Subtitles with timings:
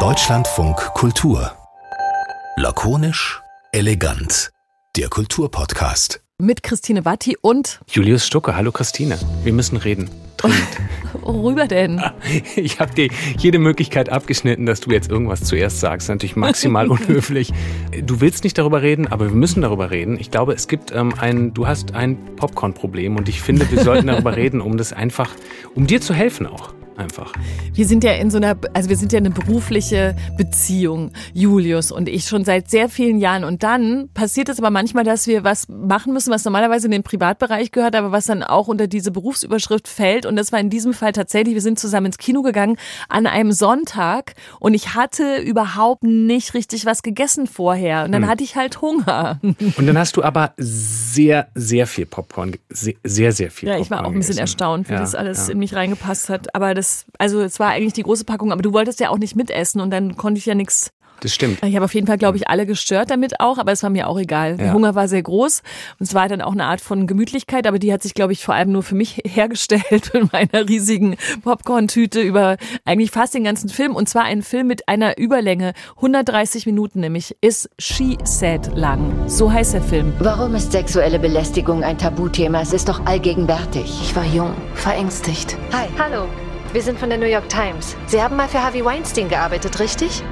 [0.00, 1.52] Deutschlandfunk Kultur.
[2.56, 4.50] Lakonisch, elegant.
[4.96, 6.20] Der Kulturpodcast.
[6.38, 8.56] Mit Christine Watti und Julius Stucke.
[8.56, 9.16] Hallo Christine.
[9.44, 10.10] Wir müssen reden.
[10.36, 10.66] Dringend.
[11.22, 12.02] Worüber denn?
[12.56, 16.08] Ich habe dir jede Möglichkeit abgeschnitten, dass du jetzt irgendwas zuerst sagst.
[16.08, 17.52] Natürlich maximal unhöflich.
[18.02, 20.18] Du willst nicht darüber reden, aber wir müssen darüber reden.
[20.18, 24.08] Ich glaube, es gibt ähm, ein, du hast ein Popcorn-Problem und ich finde, wir sollten
[24.08, 25.30] darüber reden, um das einfach,
[25.76, 27.32] um dir zu helfen auch einfach.
[27.72, 32.08] Wir sind ja in so einer, also wir sind ja eine berufliche Beziehung, Julius und
[32.08, 33.44] ich schon seit sehr vielen Jahren.
[33.44, 37.02] Und dann passiert es aber manchmal, dass wir was machen müssen, was normalerweise in den
[37.02, 40.26] Privatbereich gehört, aber was dann auch unter diese Berufsüberschrift fällt.
[40.26, 42.76] Und das war in diesem Fall tatsächlich, wir sind zusammen ins Kino gegangen
[43.08, 48.04] an einem Sonntag und ich hatte überhaupt nicht richtig was gegessen vorher.
[48.04, 48.30] Und dann hm.
[48.30, 49.40] hatte ich halt Hunger.
[49.42, 53.90] Und dann hast du aber sehr, sehr viel Popcorn, sehr, sehr, sehr viel Ja, ich
[53.90, 54.40] war auch ein bisschen gegessen.
[54.40, 55.52] erstaunt, wie ja, das alles ja.
[55.52, 56.54] in mich reingepasst hat.
[56.54, 59.18] Aber das das, also es war eigentlich die große Packung, aber du wolltest ja auch
[59.18, 61.62] nicht mitessen und dann konnte ich ja nichts das stimmt.
[61.62, 64.08] Ich habe auf jeden Fall, glaube ich, alle gestört damit auch, aber es war mir
[64.08, 64.56] auch egal.
[64.56, 65.62] Der Hunger war sehr groß
[65.98, 68.44] und es war dann auch eine Art von Gemütlichkeit, aber die hat sich, glaube ich,
[68.44, 73.68] vor allem nur für mich hergestellt in meiner riesigen Popcorn-Tüte über eigentlich fast den ganzen
[73.68, 73.96] Film.
[73.96, 79.28] Und zwar ein Film mit einer Überlänge, 130 Minuten nämlich, ist She Said lang.
[79.28, 80.12] So heißt der Film.
[80.18, 82.60] Warum ist sexuelle Belästigung ein Tabuthema?
[82.60, 84.00] Es ist doch allgegenwärtig.
[84.02, 85.56] Ich war jung, verängstigt.
[85.72, 85.86] Hi.
[85.98, 86.28] Hallo.
[86.76, 87.96] Wir sind von der New York Times.
[88.06, 90.22] Sie haben mal für Harvey Weinstein gearbeitet, richtig?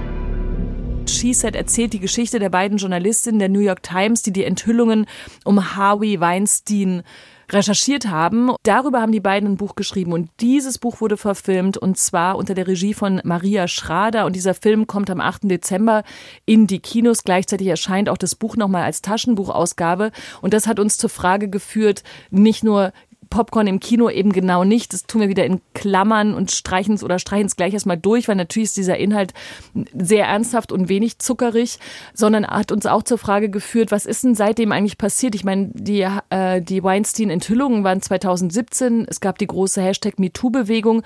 [1.09, 5.07] She Said erzählt die Geschichte der beiden Journalistinnen der New York Times, die die Enthüllungen
[5.47, 7.03] um Harvey Weinstein
[7.51, 8.51] recherchiert haben.
[8.63, 12.55] Darüber haben die beiden ein Buch geschrieben und dieses Buch wurde verfilmt und zwar unter
[12.55, 15.45] der Regie von Maria Schrader und dieser Film kommt am 8.
[15.45, 16.05] Dezember
[16.45, 17.25] in die Kinos.
[17.25, 20.11] Gleichzeitig erscheint auch das Buch nochmal als Taschenbuchausgabe
[20.43, 22.93] und das hat uns zur Frage geführt, nicht nur
[23.35, 24.93] Popcorn im Kino eben genau nicht.
[24.93, 28.29] Das tun wir wieder in Klammern und streichen es oder streichen es gleich erstmal durch,
[28.29, 29.35] weil natürlich ist dieser Inhalt
[29.93, 31.81] sehr ernsthaft und wenig zuckerig,
[32.15, 35.35] sondern hat uns auch zur Frage geführt, was ist denn seitdem eigentlich passiert?
[35.35, 41.03] Ich meine, die, äh, die Weinstein-Enthüllungen waren 2017, es gab die große Hashtag MeToo-Bewegung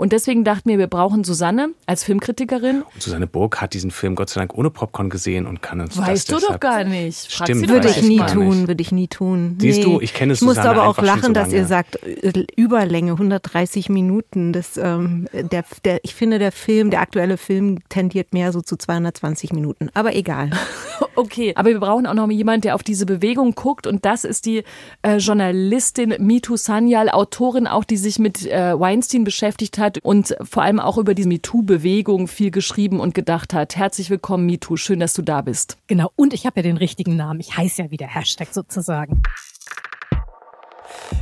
[0.00, 2.82] und deswegen dachten wir, wir brauchen Susanne als Filmkritikerin.
[2.82, 5.96] Und Susanne Burg hat diesen Film Gott sei Dank ohne Popcorn gesehen und kann uns
[5.96, 7.30] weißt das du doch gar nicht.
[7.30, 9.56] Stimmt, würde ich nie tun, würde ich nie tun.
[9.58, 9.84] Siehst nee.
[9.84, 13.12] du, ich kenne es Ich musste aber auch lachen, so dass ihr sagt, äh, Überlänge,
[13.12, 14.52] 130 Minuten.
[14.52, 18.76] Das, ähm, der, der, ich finde, der Film, der aktuelle Film tendiert mehr so zu
[18.76, 19.88] 220 Minuten.
[19.94, 20.50] Aber egal.
[21.16, 23.86] okay, aber wir brauchen auch noch jemanden, der auf diese Bewegung guckt.
[23.86, 24.64] Und das ist die
[25.02, 30.64] äh, Journalistin Mitu Sanyal, Autorin auch, die sich mit äh, Weinstein beschäftigt hat und vor
[30.64, 33.76] allem auch über die MeToo-Bewegung viel geschrieben und gedacht hat.
[33.76, 34.76] Herzlich willkommen, Mitu.
[34.76, 35.78] Schön, dass du da bist.
[35.86, 36.10] Genau.
[36.16, 37.40] Und ich habe ja den richtigen Namen.
[37.40, 39.22] Ich heiße ja wieder Hashtag sozusagen.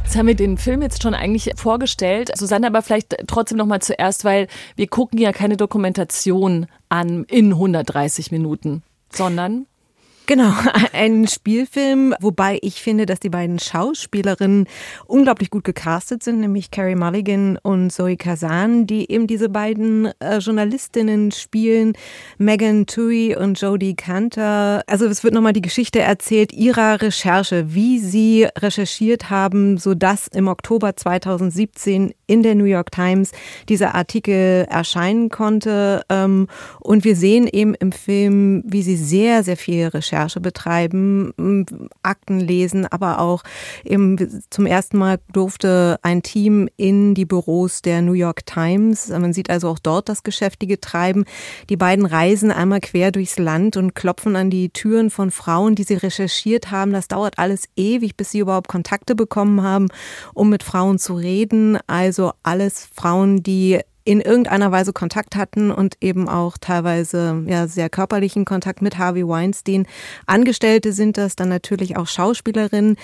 [0.05, 2.31] Jetzt haben wir den Film jetzt schon eigentlich vorgestellt.
[2.37, 7.53] Susanne, aber vielleicht trotzdem noch mal zuerst, weil wir gucken ja keine Dokumentation an in
[7.53, 8.83] 130 Minuten,
[9.13, 9.67] sondern
[10.29, 10.53] Genau,
[10.93, 14.67] ein Spielfilm, wobei ich finde, dass die beiden Schauspielerinnen
[15.07, 20.37] unglaublich gut gecastet sind, nämlich Carrie Mulligan und Zoe Kazan, die eben diese beiden äh,
[20.37, 21.95] Journalistinnen spielen,
[22.37, 24.83] Megan Tui und Jodie Cantor.
[24.87, 30.49] Also es wird nochmal die Geschichte erzählt ihrer Recherche, wie sie recherchiert haben, sodass im
[30.49, 33.33] Oktober 2017 in der New York Times
[33.71, 36.03] dieser Artikel erscheinen konnte.
[36.11, 36.49] Ähm,
[36.81, 41.65] und wir sehen eben im Film, wie sie sehr, sehr viel Recherche Recherche betreiben,
[42.03, 43.43] Akten lesen, aber auch
[43.85, 49.09] eben zum ersten Mal durfte ein Team in die Büros der New York Times.
[49.09, 51.25] Man sieht also auch dort das geschäftige Treiben.
[51.71, 55.85] Die beiden reisen einmal quer durchs Land und klopfen an die Türen von Frauen, die
[55.85, 56.93] sie recherchiert haben.
[56.93, 59.87] Das dauert alles ewig, bis sie überhaupt Kontakte bekommen haben,
[60.35, 61.79] um mit Frauen zu reden.
[61.87, 67.91] Also alles Frauen, die in irgendeiner Weise Kontakt hatten und eben auch teilweise ja sehr
[67.91, 69.87] körperlichen Kontakt mit Harvey Weinstein.
[70.25, 72.97] Angestellte sind das, dann natürlich auch Schauspielerinnen.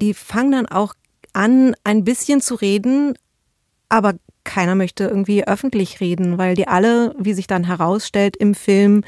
[0.00, 0.94] Die fangen dann auch
[1.34, 3.18] an, ein bisschen zu reden,
[3.90, 4.14] aber
[4.44, 9.02] keiner möchte irgendwie öffentlich reden, weil die alle, wie sich dann herausstellt im Film,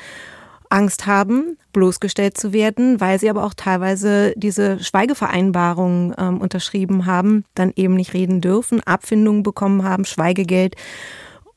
[0.68, 7.46] Angst haben, bloßgestellt zu werden, weil sie aber auch teilweise diese Schweigevereinbarung ähm, unterschrieben haben,
[7.54, 10.76] dann eben nicht reden dürfen, Abfindungen bekommen haben, Schweigegeld.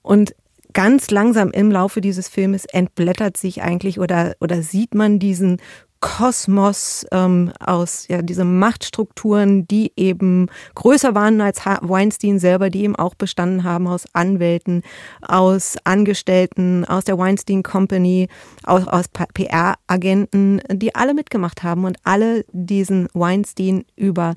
[0.02, 0.36] Und
[0.74, 5.58] ganz langsam im Laufe dieses Filmes entblättert sich eigentlich oder, oder sieht man diesen
[6.02, 12.96] Kosmos ähm, aus ja, diese Machtstrukturen, die eben größer waren als Weinstein selber, die eben
[12.96, 14.82] auch bestanden haben aus Anwälten,
[15.22, 18.30] aus Angestellten, aus der Weinstein Company,
[18.64, 24.34] aus, aus PR-Agenten, die alle mitgemacht haben und alle diesen Weinstein über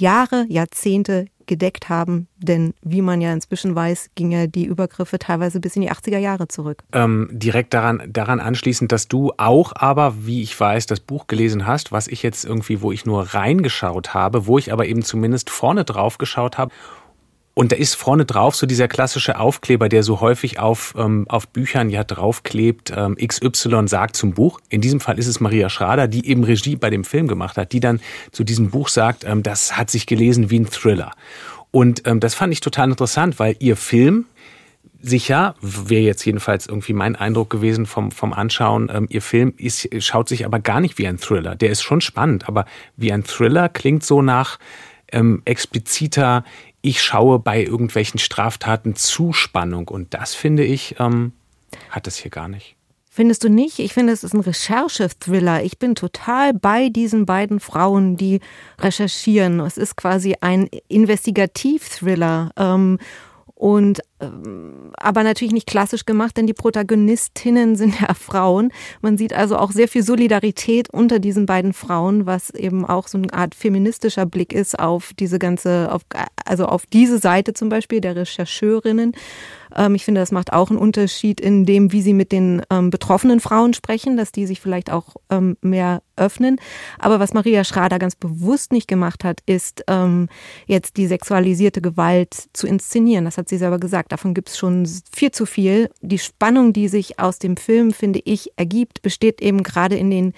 [0.00, 2.28] Jahre, Jahrzehnte gedeckt haben.
[2.38, 6.18] Denn wie man ja inzwischen weiß, ging ja die Übergriffe teilweise bis in die 80er
[6.18, 6.84] Jahre zurück.
[6.92, 11.66] Ähm, direkt daran, daran anschließend, dass du auch aber, wie ich weiß, das Buch gelesen
[11.66, 15.50] hast, was ich jetzt irgendwie, wo ich nur reingeschaut habe, wo ich aber eben zumindest
[15.50, 16.72] vorne drauf geschaut habe
[17.54, 21.48] und da ist vorne drauf so dieser klassische Aufkleber, der so häufig auf, ähm, auf
[21.48, 24.58] Büchern ja draufklebt, ähm, XY sagt zum Buch.
[24.70, 27.72] In diesem Fall ist es Maria Schrader, die eben Regie bei dem Film gemacht hat,
[27.72, 28.00] die dann
[28.30, 31.12] zu diesem Buch sagt, ähm, das hat sich gelesen wie ein Thriller.
[31.70, 34.26] Und ähm, das fand ich total interessant, weil ihr Film
[35.02, 39.88] sicher, wäre jetzt jedenfalls irgendwie mein Eindruck gewesen vom, vom Anschauen, ähm, ihr Film ist,
[40.02, 41.54] schaut sich aber gar nicht wie ein Thriller.
[41.54, 42.64] Der ist schon spannend, aber
[42.96, 44.58] wie ein Thriller klingt so nach
[45.10, 46.44] ähm, expliziter
[46.82, 49.88] ich schaue bei irgendwelchen Straftaten Zuspannung.
[49.88, 51.32] Und das finde ich, ähm,
[51.88, 52.76] hat es hier gar nicht.
[53.14, 53.78] Findest du nicht?
[53.78, 55.62] Ich finde, es ist ein Recherche-Thriller.
[55.62, 58.40] Ich bin total bei diesen beiden Frauen, die
[58.78, 59.60] recherchieren.
[59.60, 62.52] Es ist quasi ein Investigativ-Thriller.
[62.56, 62.98] Ähm,
[63.54, 64.00] und
[64.96, 68.72] aber natürlich nicht klassisch gemacht, denn die Protagonistinnen sind ja Frauen.
[69.00, 73.18] Man sieht also auch sehr viel Solidarität unter diesen beiden Frauen, was eben auch so
[73.18, 76.02] eine Art feministischer Blick ist auf diese ganze, auf,
[76.44, 79.12] also auf diese Seite zum Beispiel der Rechercheurinnen.
[79.76, 82.90] Ähm, ich finde, das macht auch einen Unterschied in dem, wie sie mit den ähm,
[82.90, 86.58] betroffenen Frauen sprechen, dass die sich vielleicht auch ähm, mehr öffnen.
[86.98, 90.28] Aber was Maria Schrader ganz bewusst nicht gemacht hat, ist ähm,
[90.66, 93.24] jetzt die sexualisierte Gewalt zu inszenieren.
[93.24, 94.11] Das hat sie selber gesagt.
[94.12, 95.88] Davon gibt es schon viel zu viel.
[96.02, 100.34] Die Spannung, die sich aus dem Film, finde ich, ergibt, besteht eben gerade in den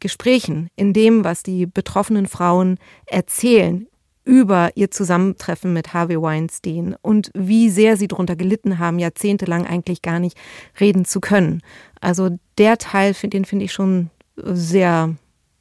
[0.00, 2.76] Gesprächen, in dem, was die betroffenen Frauen
[3.06, 3.86] erzählen,
[4.26, 10.02] über ihr Zusammentreffen mit Harvey Weinstein und wie sehr sie darunter gelitten haben, jahrzehntelang eigentlich
[10.02, 10.36] gar nicht
[10.78, 11.62] reden zu können.
[12.02, 15.14] Also der Teil, den finde ich schon sehr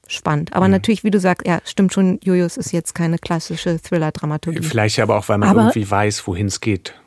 [0.08, 0.52] spannend.
[0.52, 0.74] Aber mhm.
[0.74, 4.62] natürlich, wie du sagst, ja, stimmt schon, Julius ist jetzt keine klassische Thriller-Dramaturgie.
[4.62, 7.00] Vielleicht aber auch, weil man aber, irgendwie weiß, wohin es geht.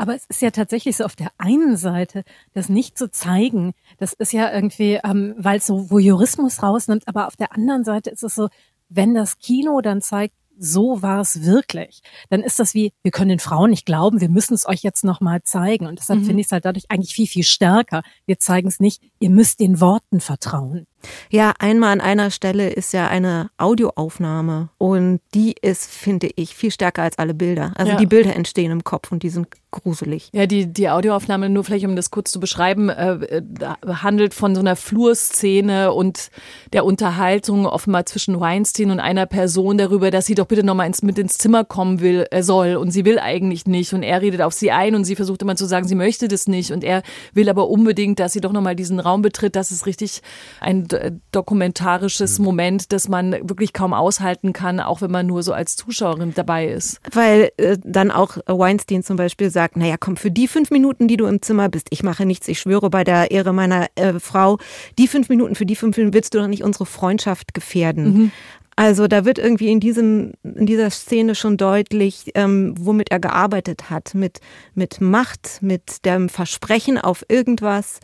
[0.00, 2.24] Aber es ist ja tatsächlich so auf der einen Seite,
[2.54, 7.26] das nicht zu zeigen, das ist ja irgendwie, ähm, weil es so Voyeurismus rausnimmt, aber
[7.26, 8.48] auf der anderen Seite ist es so,
[8.88, 12.00] wenn das Kino dann zeigt, so war es wirklich,
[12.30, 15.04] dann ist das wie, wir können den Frauen nicht glauben, wir müssen es euch jetzt
[15.04, 15.86] nochmal zeigen.
[15.86, 16.24] Und deshalb mhm.
[16.24, 18.02] finde ich es halt dadurch eigentlich viel, viel stärker.
[18.24, 20.86] Wir zeigen es nicht, ihr müsst den Worten vertrauen.
[21.30, 26.70] Ja, einmal an einer Stelle ist ja eine Audioaufnahme und die ist, finde ich, viel
[26.70, 27.72] stärker als alle Bilder.
[27.76, 27.98] Also ja.
[27.98, 30.30] die Bilder entstehen im Kopf und die sind gruselig.
[30.32, 33.42] Ja, die, die Audioaufnahme, nur vielleicht um das kurz zu beschreiben, äh, äh
[33.86, 36.30] handelt von so einer Flurszene und
[36.72, 41.02] der Unterhaltung offenbar zwischen Weinstein und einer Person darüber, dass sie doch bitte nochmal ins,
[41.02, 44.42] mit ins Zimmer kommen will, äh, soll und sie will eigentlich nicht und er redet
[44.42, 47.02] auf sie ein und sie versucht immer zu sagen, sie möchte das nicht und er
[47.32, 49.56] will aber unbedingt, dass sie doch nochmal diesen Raum betritt.
[49.56, 50.22] Das ist richtig
[50.60, 50.88] ein
[51.32, 52.44] dokumentarisches mhm.
[52.44, 56.68] Moment, das man wirklich kaum aushalten kann, auch wenn man nur so als Zuschauerin dabei
[56.68, 57.00] ist.
[57.12, 61.16] Weil äh, dann auch Weinstein zum Beispiel sagt, naja, komm, für die fünf Minuten, die
[61.16, 64.58] du im Zimmer bist, ich mache nichts, ich schwöre bei der Ehre meiner äh, Frau,
[64.98, 68.04] die fünf Minuten, für die fünf Minuten willst du doch nicht unsere Freundschaft gefährden.
[68.04, 68.32] Mhm.
[68.76, 73.90] Also da wird irgendwie in diesem in dieser Szene schon deutlich, ähm, womit er gearbeitet
[73.90, 74.40] hat, mit
[74.74, 78.00] mit Macht, mit dem Versprechen auf irgendwas,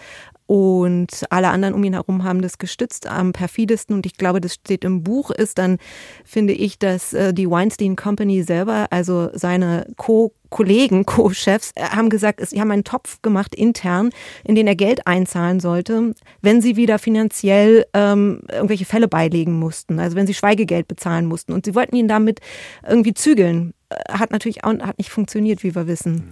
[0.47, 3.97] und alle anderen um ihn herum haben das gestützt am perfidesten.
[3.97, 5.79] Und ich glaube, das steht im Buch, ist dann,
[6.25, 12.09] finde ich, dass äh, die Weinstein Company selber, also seine Co- Kollegen, Co-Chefs, äh, haben
[12.09, 14.09] gesagt, sie haben einen Topf gemacht intern,
[14.43, 20.01] in den er Geld einzahlen sollte, wenn sie wieder finanziell ähm, irgendwelche Fälle beilegen mussten,
[20.01, 21.53] also wenn sie Schweigegeld bezahlen mussten.
[21.53, 22.41] Und sie wollten ihn damit
[22.89, 23.75] irgendwie zügeln.
[23.91, 26.31] Äh, hat natürlich auch hat nicht funktioniert, wie wir wissen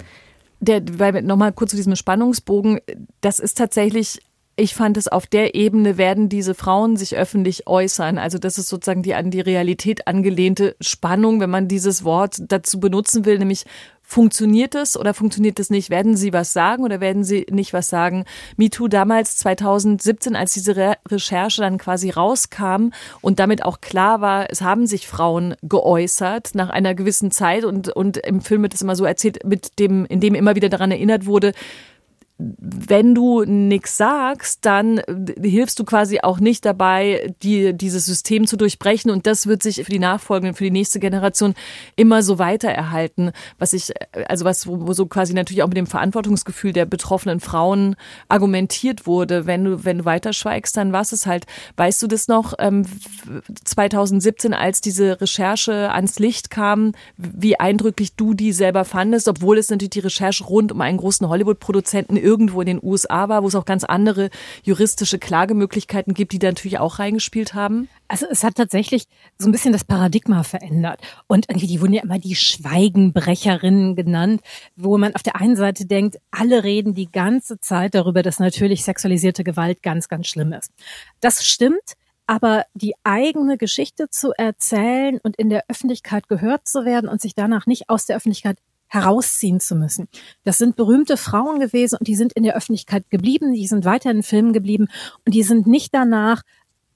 [0.60, 2.80] der, weil nochmal kurz zu diesem Spannungsbogen,
[3.20, 4.20] das ist tatsächlich
[4.56, 8.18] ich fand es auf der Ebene werden diese Frauen sich öffentlich äußern.
[8.18, 12.78] Also das ist sozusagen die an die Realität angelehnte Spannung, wenn man dieses Wort dazu
[12.78, 13.64] benutzen will, nämlich
[14.06, 15.88] Funktioniert es oder funktioniert es nicht?
[15.88, 18.26] Werden Sie was sagen oder werden Sie nicht was sagen?
[18.58, 22.90] MeToo damals 2017, als diese Re Recherche dann quasi rauskam
[23.22, 27.88] und damit auch klar war, es haben sich Frauen geäußert nach einer gewissen Zeit und,
[27.88, 30.90] und im Film wird es immer so erzählt, mit dem, in dem immer wieder daran
[30.90, 31.52] erinnert wurde,
[32.36, 35.00] wenn du nichts sagst, dann
[35.40, 39.12] hilfst du quasi auch nicht dabei, die, dieses System zu durchbrechen.
[39.12, 41.54] Und das wird sich für die nachfolgenden, für die nächste Generation
[41.94, 43.30] immer so weiter erhalten.
[43.58, 43.92] Was ich,
[44.28, 47.94] also was, wo so quasi natürlich auch mit dem Verantwortungsgefühl der betroffenen Frauen
[48.28, 49.46] argumentiert wurde.
[49.46, 51.44] Wenn du, wenn du weiter schweigst, dann war es halt.
[51.76, 52.54] Weißt du das noch,
[53.64, 59.56] 2017, ähm, als diese Recherche ans Licht kam, wie eindrücklich du die selber fandest, obwohl
[59.58, 63.48] es natürlich die Recherche rund um einen großen Hollywood-Produzenten irgendwo in den USA war, wo
[63.48, 64.30] es auch ganz andere
[64.62, 67.88] juristische Klagemöglichkeiten gibt, die da natürlich auch reingespielt haben?
[68.08, 69.06] Also es hat tatsächlich
[69.38, 71.00] so ein bisschen das Paradigma verändert.
[71.26, 74.40] Und irgendwie, die wurden ja immer die Schweigenbrecherinnen genannt,
[74.76, 78.84] wo man auf der einen Seite denkt, alle reden die ganze Zeit darüber, dass natürlich
[78.84, 80.72] sexualisierte Gewalt ganz, ganz schlimm ist.
[81.20, 81.94] Das stimmt.
[82.26, 87.34] Aber die eigene Geschichte zu erzählen und in der Öffentlichkeit gehört zu werden und sich
[87.34, 88.56] danach nicht aus der Öffentlichkeit
[88.94, 90.08] herausziehen zu müssen.
[90.44, 94.10] Das sind berühmte Frauen gewesen und die sind in der Öffentlichkeit geblieben, die sind weiter
[94.10, 94.88] in Filmen geblieben
[95.26, 96.42] und die sind nicht danach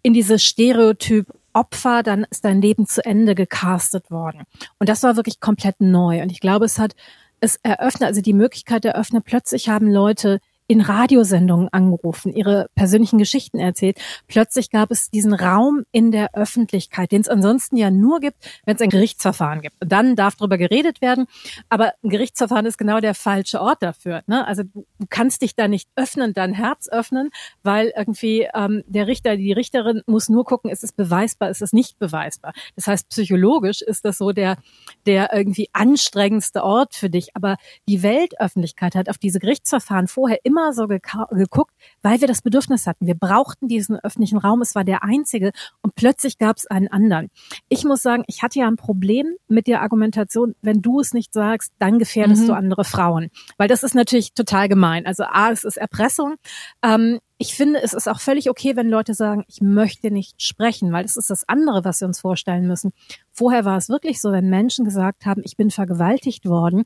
[0.03, 4.45] in dieses Stereotyp Opfer, dann ist dein Leben zu Ende gecastet worden.
[4.79, 6.23] Und das war wirklich komplett neu.
[6.23, 6.95] Und ich glaube, es hat
[7.41, 13.59] es eröffnet, also die Möglichkeit eröffnet, plötzlich haben Leute in Radiosendungen angerufen, ihre persönlichen Geschichten
[13.59, 13.99] erzählt.
[14.29, 18.77] Plötzlich gab es diesen Raum in der Öffentlichkeit, den es ansonsten ja nur gibt, wenn
[18.77, 19.77] es ein Gerichtsverfahren gibt.
[19.81, 21.27] Dann darf darüber geredet werden,
[21.71, 24.23] aber ein Gerichtsverfahren ist genau der falsche Ort dafür.
[24.27, 24.47] Ne?
[24.47, 27.31] Also du, du kannst dich da nicht öffnen, dein Herz öffnen,
[27.63, 31.73] weil irgendwie ähm, der Richter, die Richterin muss nur gucken, ist es beweisbar, ist es
[31.73, 32.53] nicht beweisbar.
[32.77, 34.59] Das heißt, psychologisch ist das so der,
[35.07, 37.35] der irgendwie anstrengendste Ort für dich.
[37.35, 37.57] Aber
[37.89, 41.73] die Weltöffentlichkeit hat auf diese Gerichtsverfahren vorher immer immer so geguckt,
[42.03, 43.07] weil wir das Bedürfnis hatten.
[43.07, 44.61] Wir brauchten diesen öffentlichen Raum.
[44.61, 47.31] Es war der einzige und plötzlich gab es einen anderen.
[47.69, 51.33] Ich muss sagen, ich hatte ja ein Problem mit der Argumentation, wenn du es nicht
[51.33, 52.47] sagst, dann gefährdest mhm.
[52.49, 53.31] du andere Frauen.
[53.57, 55.07] Weil das ist natürlich total gemein.
[55.07, 56.35] Also A, es ist Erpressung.
[56.83, 60.93] Ähm, ich finde, es ist auch völlig okay, wenn Leute sagen, ich möchte nicht sprechen,
[60.93, 62.93] weil das ist das andere, was wir uns vorstellen müssen.
[63.33, 66.85] Vorher war es wirklich so, wenn Menschen gesagt haben, ich bin vergewaltigt worden,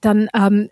[0.00, 0.68] dann ähm,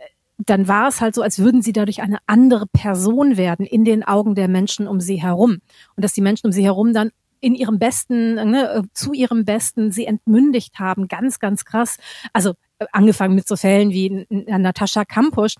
[0.46, 4.02] dann war es halt so, als würden sie dadurch eine andere Person werden in den
[4.02, 5.58] Augen der Menschen um sie herum.
[5.96, 9.90] Und dass die Menschen um sie herum dann in ihrem Besten, ne, zu ihrem Besten
[9.90, 11.08] sie entmündigt haben.
[11.08, 11.98] Ganz, ganz krass.
[12.32, 15.56] Also äh, angefangen mit so Fällen wie Natascha Kampusch,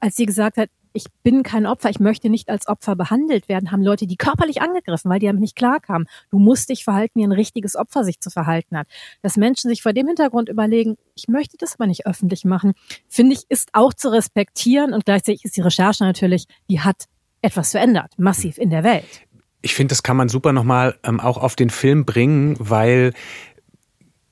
[0.00, 3.70] als sie gesagt hat, ich bin kein Opfer, ich möchte nicht als Opfer behandelt werden,
[3.70, 6.08] haben Leute die körperlich angegriffen, weil die damit nicht klarkamen.
[6.30, 8.86] Du musst dich verhalten, wie ein richtiges Opfer sich zu verhalten hat.
[9.22, 12.72] Dass Menschen sich vor dem Hintergrund überlegen, ich möchte das aber nicht öffentlich machen,
[13.08, 17.06] finde ich, ist auch zu respektieren und gleichzeitig ist die Recherche natürlich, die hat
[17.42, 19.26] etwas verändert, massiv in der Welt.
[19.62, 23.12] Ich finde, das kann man super nochmal ähm, auch auf den Film bringen, weil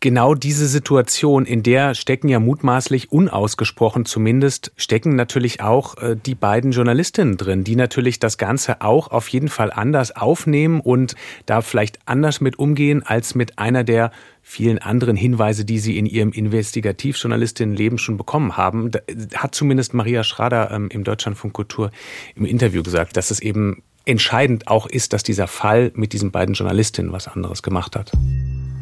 [0.00, 6.34] genau diese Situation, in der stecken ja mutmaßlich unausgesprochen zumindest, stecken natürlich auch äh, die
[6.34, 11.14] beiden Journalistinnen drin, die natürlich das Ganze auch auf jeden Fall anders aufnehmen und
[11.46, 14.10] da vielleicht anders mit umgehen als mit einer der
[14.42, 18.90] vielen anderen Hinweise, die sie in ihrem Investigativjournalistinnenleben schon bekommen haben.
[18.90, 19.00] Da
[19.36, 21.90] hat zumindest Maria Schrader ähm, im Deutschlandfunk Kultur
[22.34, 26.54] im Interview gesagt, dass es eben entscheidend auch ist, dass dieser Fall mit diesen beiden
[26.54, 28.12] Journalistinnen was anderes gemacht hat.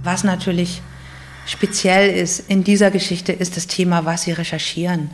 [0.05, 0.81] Was natürlich
[1.49, 5.11] speziell ist in dieser Geschichte, ist das Thema, was sie recherchieren.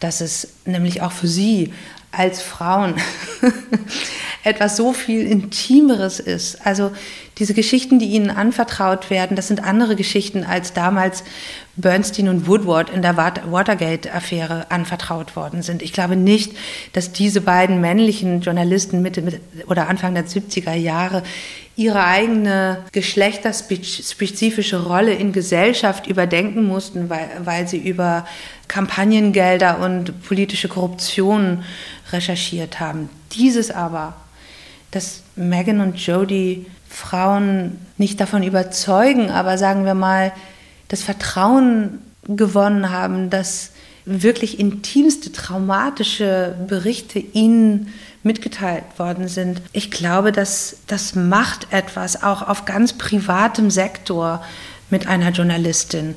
[0.00, 1.72] Dass es nämlich auch für sie
[2.16, 2.94] als Frauen
[4.44, 6.64] etwas so viel Intimeres ist.
[6.64, 6.92] Also
[7.38, 11.24] diese Geschichten, die ihnen anvertraut werden, das sind andere Geschichten, als damals
[11.76, 15.82] Bernstein und Woodward in der Watergate-Affäre anvertraut worden sind.
[15.82, 16.52] Ich glaube nicht,
[16.94, 21.22] dass diese beiden männlichen Journalisten Mitte oder Anfang der 70er Jahre
[21.76, 28.26] ihre eigene geschlechterspezifische Rolle in Gesellschaft überdenken mussten, weil, weil sie über
[28.68, 31.62] Kampagnengelder und politische Korruption
[32.12, 33.08] recherchiert haben.
[33.32, 34.14] Dieses aber,
[34.90, 40.32] dass Megan und Jodie Frauen nicht davon überzeugen, aber sagen wir mal,
[40.88, 43.72] das Vertrauen gewonnen haben, dass
[44.04, 47.92] wirklich intimste, traumatische Berichte ihnen
[48.22, 49.60] mitgeteilt worden sind.
[49.72, 54.42] Ich glaube, dass das macht etwas auch auf ganz privatem Sektor
[54.90, 56.14] mit einer Journalistin.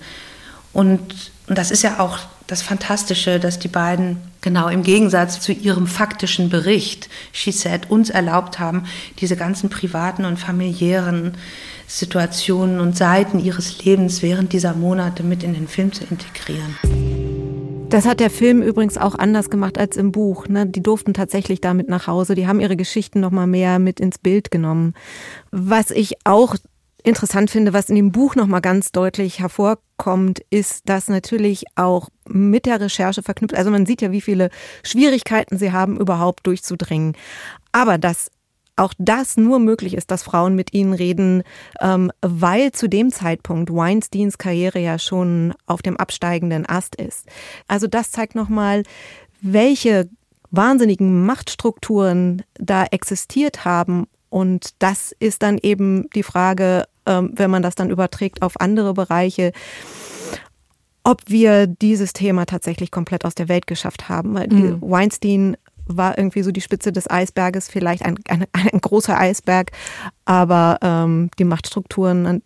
[0.72, 5.52] Und, und das ist ja auch das Fantastische, dass die beiden genau im Gegensatz zu
[5.52, 8.86] ihrem faktischen Bericht, She Said, uns erlaubt haben,
[9.20, 11.38] diese ganzen privaten und familiären
[11.88, 16.76] Situationen und Seiten ihres Lebens während dieser Monate mit in den Film zu integrieren.
[17.90, 20.48] Das hat der Film übrigens auch anders gemacht als im Buch.
[20.48, 20.66] Ne?
[20.66, 22.36] Die durften tatsächlich damit nach Hause.
[22.36, 24.94] Die haben ihre Geschichten noch mal mehr mit ins Bild genommen.
[25.52, 26.56] Was ich auch
[27.04, 32.10] interessant finde, was in dem Buch noch mal ganz deutlich hervorkommt, ist, dass natürlich auch
[32.28, 33.56] mit der Recherche verknüpft.
[33.56, 34.50] Also man sieht ja, wie viele
[34.84, 37.16] Schwierigkeiten sie haben, überhaupt durchzudringen.
[37.72, 38.32] Aber dass
[38.80, 41.44] auch das nur möglich ist, dass Frauen mit ihnen reden,
[41.82, 47.28] ähm, weil zu dem Zeitpunkt Weinsteins Karriere ja schon auf dem absteigenden Ast ist.
[47.68, 48.84] Also das zeigt nochmal,
[49.42, 50.10] welche
[50.52, 54.08] wahnsinnigen Machtstrukturen da existiert haben.
[54.30, 59.52] Und das ist dann eben die Frage, wenn man das dann überträgt auf andere Bereiche,
[61.04, 64.36] ob wir dieses Thema tatsächlich komplett aus der Welt geschafft haben.
[64.36, 64.82] Weil mhm.
[64.82, 69.72] Weinstein war irgendwie so die Spitze des Eisberges, vielleicht ein, ein, ein großer Eisberg,
[70.26, 72.44] aber ähm, die Machtstrukturen,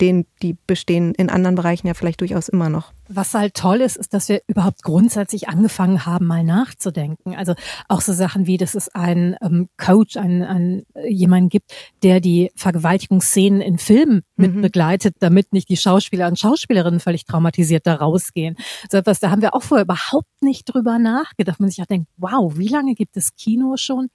[0.00, 2.92] denen die bestehen in anderen Bereichen ja vielleicht durchaus immer noch.
[3.10, 7.34] Was halt toll ist, ist, dass wir überhaupt grundsätzlich angefangen haben, mal nachzudenken.
[7.34, 7.54] Also
[7.88, 12.20] auch so Sachen wie, dass es einen ähm, Coach, einen, einen äh, jemanden gibt, der
[12.20, 14.44] die Vergewaltigungsszenen in Filmen mhm.
[14.44, 18.56] mit begleitet, damit nicht die Schauspieler und Schauspielerinnen völlig traumatisiert da rausgehen.
[18.90, 21.60] So etwas, da haben wir auch vorher überhaupt nicht drüber nachgedacht.
[21.60, 24.08] Man sich auch denkt, wow, wie lange gibt es Kino schon?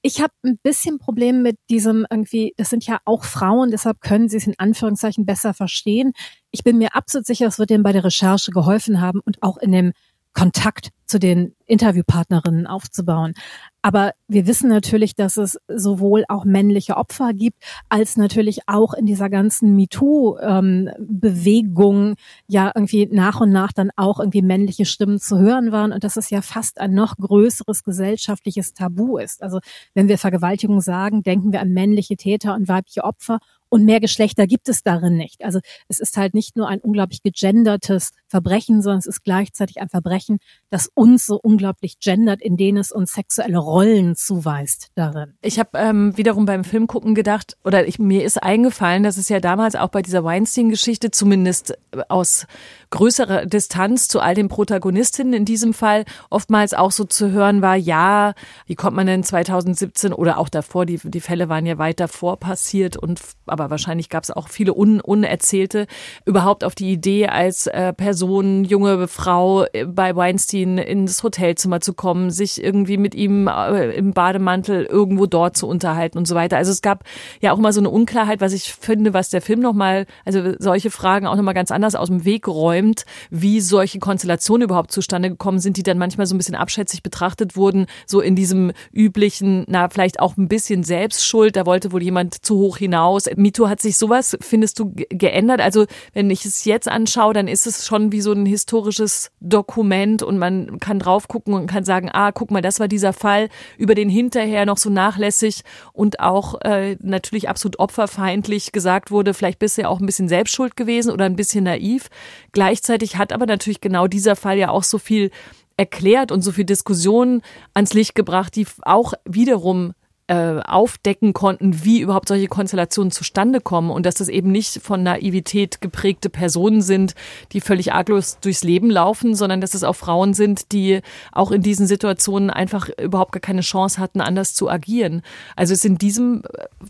[0.00, 4.28] Ich habe ein bisschen Problem mit diesem irgendwie, das sind ja auch Frauen, deshalb können
[4.28, 6.14] sie es in Anführungszeichen besser verstehen.
[6.50, 9.58] Ich bin mir absolut sicher, es wird denen bei der Recherche geholfen haben und auch
[9.58, 9.92] in dem
[10.32, 13.32] Kontakt zu den Interviewpartnerinnen aufzubauen.
[13.80, 19.06] Aber wir wissen natürlich, dass es sowohl auch männliche Opfer gibt, als natürlich auch in
[19.06, 25.72] dieser ganzen MeToo-Bewegung ja irgendwie nach und nach dann auch irgendwie männliche Stimmen zu hören
[25.72, 29.42] waren und dass es ja fast ein noch größeres gesellschaftliches Tabu ist.
[29.42, 29.60] Also
[29.94, 33.38] wenn wir Vergewaltigung sagen, denken wir an männliche Täter und weibliche Opfer
[33.68, 35.44] und mehr Geschlechter gibt es darin nicht.
[35.44, 39.88] Also es ist halt nicht nur ein unglaublich gegendertes Verbrechen, sondern es ist gleichzeitig ein
[39.88, 40.38] Verbrechen,
[40.70, 45.34] das uns so unglaublich gendert, in denen es uns sexuelle Rollen zuweist darin.
[45.42, 49.28] Ich habe ähm, wiederum beim Film gucken gedacht, oder ich, mir ist eingefallen, dass es
[49.28, 51.78] ja damals auch bei dieser Weinstein-Geschichte zumindest
[52.08, 52.46] aus
[52.90, 57.76] größerer Distanz zu all den Protagonistinnen in diesem Fall oftmals auch so zu hören war,
[57.76, 58.34] ja,
[58.66, 62.38] wie kommt man denn 2017 oder auch davor, die, die Fälle waren ja weit davor
[62.38, 65.86] passiert und aber wahrscheinlich gab es auch viele un, unerzählte,
[66.24, 71.92] überhaupt auf die Idee als äh, Person, junge Frau äh, bei Weinstein ins Hotelzimmer zu
[71.92, 76.56] kommen, sich irgendwie mit ihm äh, im Bademantel irgendwo dort zu unterhalten und so weiter.
[76.56, 77.04] Also es gab
[77.40, 80.90] ja auch immer so eine Unklarheit, was ich finde, was der Film nochmal, also solche
[80.90, 85.58] Fragen auch nochmal ganz anders aus dem Weg räumt, wie solche Konstellationen überhaupt zustande gekommen
[85.58, 89.88] sind, die dann manchmal so ein bisschen abschätzig betrachtet wurden, so in diesem üblichen, na,
[89.88, 93.24] vielleicht auch ein bisschen Selbstschuld, da wollte wohl jemand zu hoch hinaus.
[93.36, 95.60] Mito, hat sich sowas, findest du, geändert?
[95.60, 100.22] Also wenn ich es jetzt anschaue, dann ist es schon wie so ein historisches Dokument
[100.22, 103.48] und man kann drauf gucken und kann sagen, ah, guck mal, das war dieser Fall,
[103.76, 109.58] über den hinterher noch so nachlässig und auch äh, natürlich absolut opferfeindlich gesagt wurde, vielleicht
[109.58, 112.08] bist du ja auch ein bisschen selbstschuld gewesen oder ein bisschen naiv.
[112.52, 115.30] Gleichzeitig hat aber natürlich genau dieser Fall ja auch so viel
[115.76, 119.94] erklärt und so viel Diskussionen ans Licht gebracht, die auch wiederum
[120.28, 125.02] äh, aufdecken konnten, wie überhaupt solche Konstellationen zustande kommen und dass das eben nicht von
[125.02, 127.14] Naivität geprägte Personen sind,
[127.52, 131.00] die völlig arglos durchs Leben laufen, sondern dass es auch Frauen sind, die
[131.32, 135.22] auch in diesen Situationen einfach überhaupt gar keine Chance hatten, anders zu agieren.
[135.56, 136.42] Also ist in diesem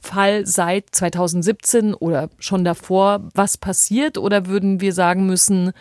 [0.03, 5.73] Fall seit 2017 oder schon davor was passiert oder würden wir sagen müssen,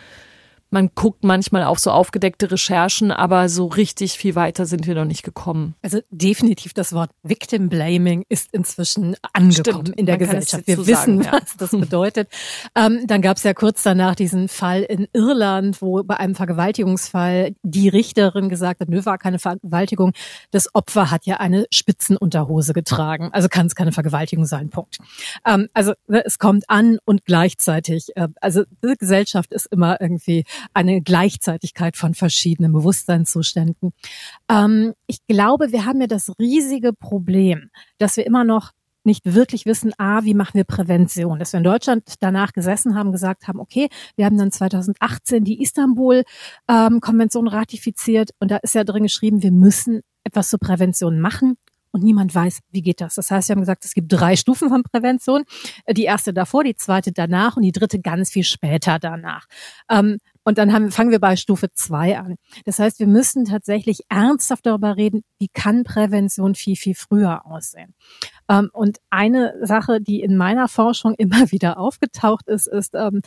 [0.70, 5.04] man guckt manchmal auf so aufgedeckte Recherchen, aber so richtig viel weiter sind wir noch
[5.04, 5.74] nicht gekommen.
[5.82, 10.66] Also definitiv das Wort Victim Blaming ist inzwischen angekommen Stimmt, in der Gesellschaft.
[10.66, 11.32] Wir wissen, sagen, ja.
[11.32, 12.28] was das bedeutet.
[12.74, 17.54] ähm, dann gab es ja kurz danach diesen Fall in Irland, wo bei einem Vergewaltigungsfall
[17.62, 20.12] die Richterin gesagt hat, nö, war keine Vergewaltigung.
[20.50, 23.30] Das Opfer hat ja eine Spitzenunterhose getragen.
[23.32, 24.68] Also kann es keine Vergewaltigung sein.
[24.68, 24.98] Punkt.
[25.46, 30.44] Ähm, also ne, es kommt an und gleichzeitig, äh, also die Gesellschaft ist immer irgendwie
[30.74, 33.92] eine Gleichzeitigkeit von verschiedenen Bewusstseinszuständen.
[34.48, 38.72] Ähm, ich glaube, wir haben ja das riesige Problem, dass wir immer noch
[39.04, 41.38] nicht wirklich wissen, ah, wie machen wir Prävention?
[41.38, 45.62] Dass wir in Deutschland danach gesessen haben, gesagt haben, okay, wir haben dann 2018 die
[45.62, 51.56] Istanbul-Konvention ähm, ratifiziert und da ist ja drin geschrieben, wir müssen etwas zur Prävention machen
[51.90, 53.14] und niemand weiß, wie geht das.
[53.14, 55.44] Das heißt, wir haben gesagt, es gibt drei Stufen von Prävention.
[55.90, 59.46] Die erste davor, die zweite danach und die dritte ganz viel später danach.
[59.90, 60.18] Ähm,
[60.48, 62.36] und dann haben, fangen wir bei Stufe zwei an.
[62.64, 67.94] Das heißt, wir müssen tatsächlich ernsthaft darüber reden, wie kann Prävention viel, viel früher aussehen.
[68.48, 73.20] Ähm, und eine Sache, die in meiner Forschung immer wieder aufgetaucht ist, ist, ähm,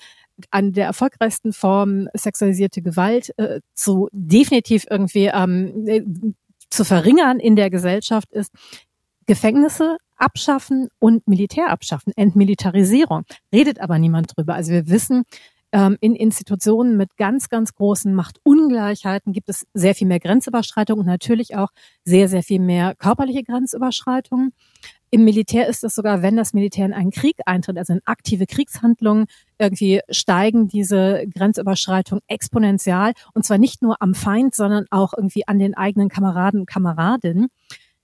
[0.50, 6.02] eine der erfolgreichsten Formen sexualisierte Gewalt äh, zu definitiv irgendwie ähm, äh,
[6.72, 8.52] zu verringern in der Gesellschaft ist
[9.28, 13.26] Gefängnisse abschaffen und Militär abschaffen, Entmilitarisierung.
[13.54, 14.56] Redet aber niemand drüber.
[14.56, 15.22] Also wir wissen,
[15.72, 21.08] ähm, in Institutionen mit ganz, ganz großen Machtungleichheiten gibt es sehr viel mehr Grenzüberschreitungen und
[21.08, 21.70] natürlich auch
[22.04, 24.54] sehr, sehr viel mehr körperliche Grenzüberschreitungen.
[25.14, 28.46] Im Militär ist es sogar, wenn das Militär in einen Krieg eintritt, also in aktive
[28.46, 29.26] Kriegshandlungen,
[29.60, 35.60] irgendwie steigen diese Grenzüberschreitungen exponentiell und zwar nicht nur am Feind, sondern auch irgendwie an
[35.60, 37.48] den eigenen Kameraden und Kameradinnen.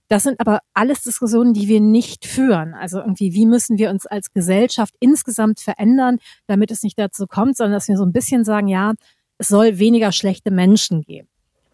[0.09, 2.73] Das sind aber alles Diskussionen, die wir nicht führen.
[2.73, 7.57] Also irgendwie, wie müssen wir uns als Gesellschaft insgesamt verändern, damit es nicht dazu kommt,
[7.57, 8.93] sondern dass wir so ein bisschen sagen, ja,
[9.37, 11.27] es soll weniger schlechte Menschen geben.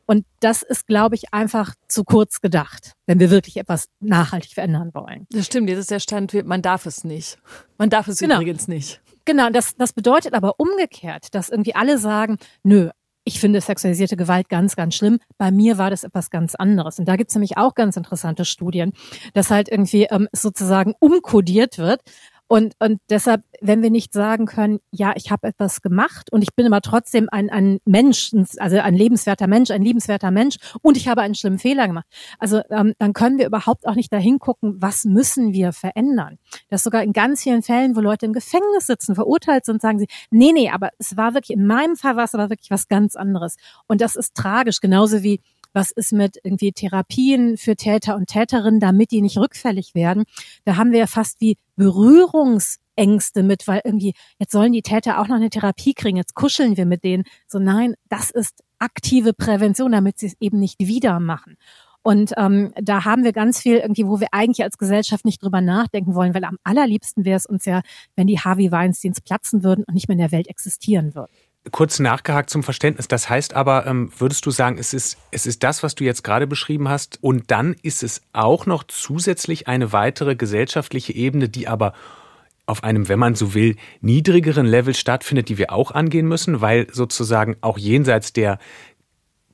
[0.06, 4.92] Und das ist, glaube ich, einfach zu kurz gedacht, wenn wir wirklich etwas nachhaltig verändern
[4.94, 5.28] wollen.
[5.32, 7.38] Das stimmt, jetzt ist der Stand, man darf es nicht.
[7.78, 8.36] Man darf es genau.
[8.36, 9.02] übrigens nicht.
[9.26, 12.90] Genau, das, das bedeutet aber umgekehrt, dass irgendwie alle sagen, nö,
[13.26, 15.20] ich finde sexualisierte Gewalt ganz, ganz schlimm.
[15.38, 17.00] Bei mir war das etwas ganz anderes.
[17.00, 18.94] Und da gibt's nämlich auch ganz interessante Studien,
[19.34, 22.02] dass halt irgendwie ähm, sozusagen umkodiert wird
[22.48, 26.54] und, und deshalb, wenn wir nicht sagen können, ja, ich habe etwas gemacht und ich
[26.56, 31.08] bin aber trotzdem ein, ein Mensch, also ein lebenswerter Mensch, ein liebenswerter Mensch und ich
[31.08, 32.06] habe einen schlimmen Fehler gemacht.
[32.40, 36.38] Also ähm, dann können wir überhaupt auch nicht dahin gucken, was müssen wir verändern.
[36.70, 40.08] Das sogar in ganz vielen Fällen, wo Leute im Gefängnis sitzen, verurteilt sind, sagen sie,
[40.30, 43.16] nee, nee, aber es war wirklich, in meinem Fall war es aber wirklich was ganz
[43.16, 43.56] anderes.
[43.88, 45.42] Und das ist tragisch, genauso wie
[45.74, 50.24] was ist mit irgendwie Therapien für Täter und Täterinnen, damit die nicht rückfällig werden.
[50.66, 55.28] Da haben wir ja fast wie Berührungsängste mit, weil irgendwie, jetzt sollen die Täter auch
[55.28, 57.24] noch eine Therapie kriegen, jetzt kuscheln wir mit denen.
[57.48, 61.58] So nein, das ist aktive Prävention, damit sie es eben nicht wieder machen.
[62.06, 65.62] Und ähm, da haben wir ganz viel irgendwie, wo wir eigentlich als Gesellschaft nicht drüber
[65.62, 67.82] nachdenken wollen, weil am allerliebsten wäre es uns ja,
[68.18, 71.32] wenn die Harvey Weinsteins platzen würden und nicht mehr in der Welt existieren würden
[71.72, 73.08] kurz nachgehakt zum Verständnis.
[73.08, 76.24] Das heißt aber, ähm, würdest du sagen, es ist, es ist das, was du jetzt
[76.24, 81.68] gerade beschrieben hast, und dann ist es auch noch zusätzlich eine weitere gesellschaftliche Ebene, die
[81.68, 81.94] aber
[82.66, 86.88] auf einem, wenn man so will, niedrigeren Level stattfindet, die wir auch angehen müssen, weil
[86.92, 88.58] sozusagen auch jenseits der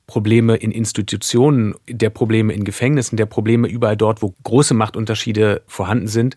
[0.06, 6.08] Probleme in Institutionen, der Probleme in Gefängnissen, der Probleme überall dort, wo große Machtunterschiede vorhanden
[6.08, 6.36] sind,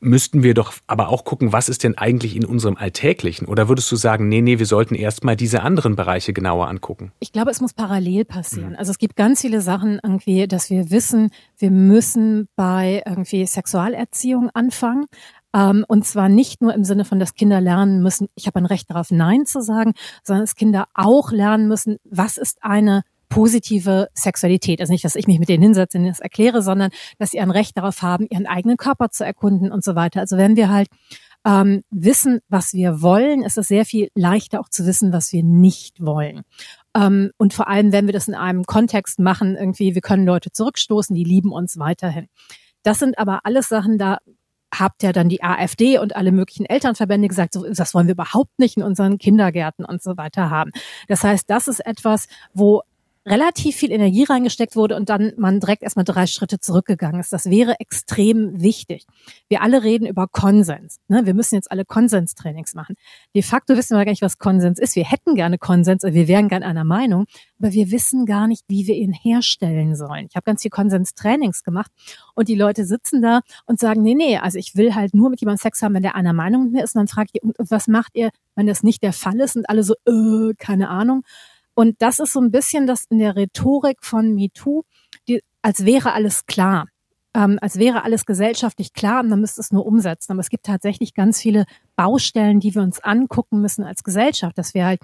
[0.00, 3.46] müssten wir doch aber auch gucken, was ist denn eigentlich in unserem Alltäglichen?
[3.46, 7.12] Oder würdest du sagen, nee, nee, wir sollten erstmal diese anderen Bereiche genauer angucken?
[7.20, 8.70] Ich glaube, es muss parallel passieren.
[8.70, 8.76] Mhm.
[8.76, 14.50] Also es gibt ganz viele Sachen irgendwie, dass wir wissen, wir müssen bei irgendwie Sexualerziehung
[14.50, 15.06] anfangen.
[15.54, 18.66] Ähm, und zwar nicht nur im Sinne von, dass Kinder lernen müssen, ich habe ein
[18.66, 24.08] Recht darauf, Nein zu sagen, sondern dass Kinder auch lernen müssen, was ist eine positive
[24.14, 24.80] Sexualität.
[24.80, 27.50] Also nicht, dass ich mich mit denen hinsetze und das erkläre, sondern dass sie ein
[27.50, 30.20] Recht darauf haben, ihren eigenen Körper zu erkunden und so weiter.
[30.20, 30.88] Also wenn wir halt
[31.44, 35.42] ähm, wissen, was wir wollen, ist es sehr viel leichter auch zu wissen, was wir
[35.42, 36.42] nicht wollen.
[36.94, 40.50] Ähm, und vor allem, wenn wir das in einem Kontext machen, irgendwie, wir können Leute
[40.50, 42.28] zurückstoßen, die lieben uns weiterhin.
[42.82, 44.18] Das sind aber alles Sachen, da
[44.74, 48.58] habt ja dann die AfD und alle möglichen Elternverbände gesagt, so, das wollen wir überhaupt
[48.58, 50.70] nicht in unseren Kindergärten und so weiter haben.
[51.06, 52.82] Das heißt, das ist etwas, wo
[53.28, 57.32] relativ viel Energie reingesteckt wurde und dann man direkt erstmal drei Schritte zurückgegangen ist.
[57.32, 59.06] Das wäre extrem wichtig.
[59.48, 60.98] Wir alle reden über Konsens.
[61.08, 61.26] Ne?
[61.26, 62.96] Wir müssen jetzt alle Konsenstrainings machen.
[63.34, 64.96] De facto wissen wir gar nicht, was Konsens ist.
[64.96, 67.26] Wir hätten gerne Konsens, wir wären gerne einer Meinung,
[67.58, 70.26] aber wir wissen gar nicht, wie wir ihn herstellen sollen.
[70.28, 71.90] Ich habe ganz viel Konsenstrainings gemacht
[72.34, 75.40] und die Leute sitzen da und sagen, nee, nee, also ich will halt nur mit
[75.40, 76.94] jemandem Sex haben, wenn der einer Meinung mit mir ist.
[76.94, 79.56] Und dann fragt ihr, was macht ihr, wenn das nicht der Fall ist?
[79.56, 81.24] Und alle so, äh, keine Ahnung.
[81.78, 84.82] Und das ist so ein bisschen das in der Rhetorik von MeToo,
[85.28, 86.88] die, als wäre alles klar.
[87.34, 90.32] Ähm, als wäre alles gesellschaftlich klar und man müsste es nur umsetzen.
[90.32, 94.74] Aber es gibt tatsächlich ganz viele Baustellen, die wir uns angucken müssen als Gesellschaft, dass
[94.74, 95.00] wir halt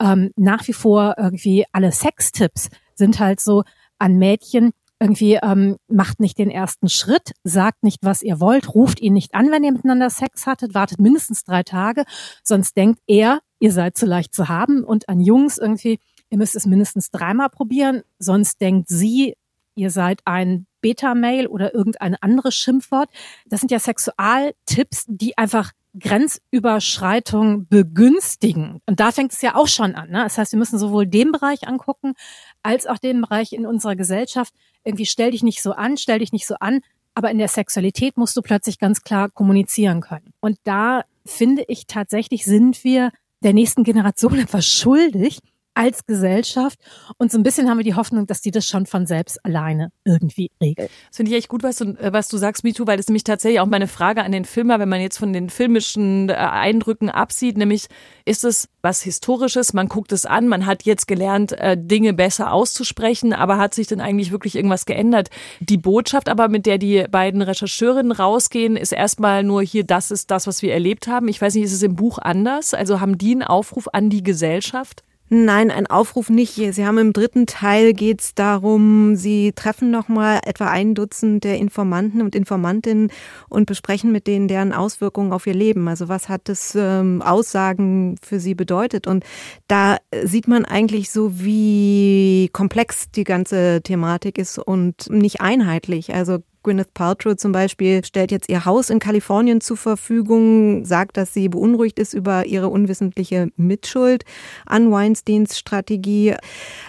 [0.00, 3.62] ähm, nach wie vor irgendwie alle Sextipps sind halt so
[4.00, 9.00] an Mädchen, irgendwie ähm, macht nicht den ersten Schritt, sagt nicht, was ihr wollt, ruft
[9.00, 12.02] ihn nicht an, wenn ihr miteinander Sex hattet, wartet mindestens drei Tage,
[12.42, 15.98] sonst denkt er, ihr seid zu leicht zu haben und an Jungs irgendwie,
[16.30, 19.36] ihr müsst es mindestens dreimal probieren, sonst denkt sie,
[19.74, 23.08] ihr seid ein Beta-Mail oder irgendein anderes Schimpfwort.
[23.46, 28.80] Das sind ja Sexualtipps, die einfach Grenzüberschreitung begünstigen.
[28.86, 30.10] Und da fängt es ja auch schon an.
[30.10, 30.22] Ne?
[30.22, 32.14] Das heißt, wir müssen sowohl den Bereich angucken,
[32.62, 34.52] als auch den Bereich in unserer Gesellschaft.
[34.84, 36.80] Irgendwie stell dich nicht so an, stell dich nicht so an.
[37.14, 40.32] Aber in der Sexualität musst du plötzlich ganz klar kommunizieren können.
[40.40, 43.10] Und da finde ich tatsächlich, sind wir
[43.42, 45.38] der nächsten Generation etwas schuldig
[45.78, 46.80] als Gesellschaft.
[47.18, 49.92] Und so ein bisschen haben wir die Hoffnung, dass die das schon von selbst alleine
[50.04, 50.88] irgendwie regeln.
[51.08, 53.22] Das finde ich echt gut, was du, äh, was du sagst, MeToo, weil das nämlich
[53.22, 57.10] tatsächlich auch meine Frage an den Filmer, wenn man jetzt von den filmischen äh, Eindrücken
[57.10, 57.86] absieht, nämlich
[58.24, 62.52] ist es was Historisches, man guckt es an, man hat jetzt gelernt, äh, Dinge besser
[62.52, 65.28] auszusprechen, aber hat sich denn eigentlich wirklich irgendwas geändert?
[65.60, 70.32] Die Botschaft aber, mit der die beiden Rechercheurinnen rausgehen, ist erstmal nur hier, das ist
[70.32, 71.28] das, was wir erlebt haben.
[71.28, 72.74] Ich weiß nicht, ist es im Buch anders?
[72.74, 75.04] Also haben die einen Aufruf an die Gesellschaft?
[75.30, 76.54] Nein, ein Aufruf nicht.
[76.54, 81.58] Sie haben im dritten Teil geht es darum, Sie treffen nochmal etwa ein Dutzend der
[81.58, 83.10] Informanten und Informantinnen
[83.50, 85.86] und besprechen mit denen deren Auswirkungen auf ihr Leben.
[85.86, 89.06] Also was hat das ähm, Aussagen für sie bedeutet?
[89.06, 89.24] Und
[89.66, 96.14] da sieht man eigentlich so, wie komplex die ganze Thematik ist und nicht einheitlich.
[96.14, 101.32] Also Gwyneth Paltrow zum Beispiel stellt jetzt ihr Haus in Kalifornien zur Verfügung, sagt, dass
[101.32, 104.24] sie beunruhigt ist über ihre unwissentliche Mitschuld
[104.66, 106.34] an Weinsteins Strategie.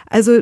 [0.09, 0.41] Also